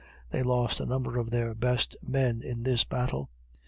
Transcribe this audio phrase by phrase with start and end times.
[0.31, 3.29] They lost a number of their best men in this battle.